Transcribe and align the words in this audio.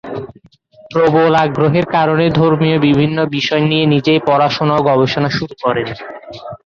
প্রবল 0.91 1.33
আগ্রহের 1.43 1.85
কারণে 1.95 2.25
ধর্মীয় 2.39 2.77
বিভিন্ন 2.87 3.17
বিষয় 3.35 3.63
নিয়ে 3.67 3.85
নিজেই 3.93 4.19
পড়াশোনা 4.27 4.73
ও 4.75 4.85
গবেষণা 4.89 5.29
শুরু 5.37 5.53
করেন। 5.63 5.87